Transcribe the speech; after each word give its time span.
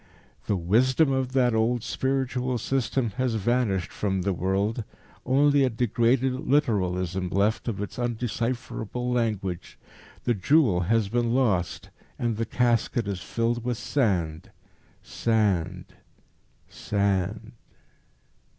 The 0.47 0.55
Wisdom 0.55 1.11
of 1.11 1.33
that 1.33 1.53
old 1.53 1.83
spiritual 1.83 2.57
system 2.57 3.11
has 3.17 3.35
vanished 3.35 3.91
from 3.91 4.23
the 4.23 4.33
world, 4.33 4.83
only 5.27 5.63
a 5.63 5.69
degraded 5.69 6.33
literalism 6.47 7.29
left 7.29 7.67
of 7.67 7.79
its 7.79 7.99
undecipherable 7.99 9.11
language. 9.11 9.77
The 10.23 10.33
jewel 10.33 10.79
has 10.89 11.07
been 11.07 11.35
lost, 11.35 11.91
and 12.17 12.37
the 12.37 12.47
casket 12.47 13.07
is 13.07 13.21
filled 13.21 13.63
with 13.63 13.77
sand, 13.77 14.49
sand, 15.03 15.85
sand." 16.67 17.51